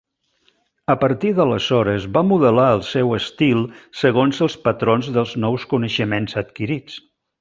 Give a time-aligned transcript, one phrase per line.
[0.93, 3.61] A partir d'aleshores va modelar el seu estil
[4.05, 6.99] segons els patrons dels nous coneixements adquirits.